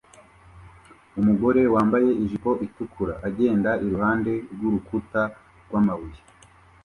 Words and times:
Umugore 1.19 1.61
wambaye 1.73 2.09
ijipo 2.23 2.51
itukura 2.65 3.13
agenda 3.27 3.69
iruhande 3.85 4.31
rw'urukuta 4.53 5.21
rw'amabuye 5.65 6.21